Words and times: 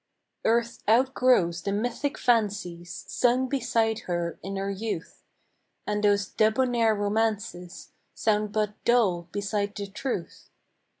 ARTH 0.43 0.79
outgrows 0.89 1.61
the 1.61 1.71
mythic 1.71 2.17
fancies 2.17 3.05
Sung 3.07 3.47
beside 3.47 3.99
her 4.09 4.39
in 4.41 4.55
her 4.55 4.71
youth; 4.71 5.21
And 5.85 6.03
those 6.03 6.27
debonair 6.29 6.95
romances 6.95 7.91
Sound 8.15 8.51
but 8.51 8.83
dull 8.83 9.27
beside 9.31 9.75
the 9.75 9.85
truth. 9.85 10.49